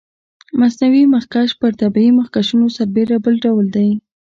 مصنوعي 0.59 1.03
مخکش 1.15 1.49
پر 1.59 1.71
طبیعي 1.81 2.11
مخکشونو 2.19 2.67
سربېره 2.77 3.17
بل 3.25 3.35
ډول 3.45 3.65
دی. 3.75 3.89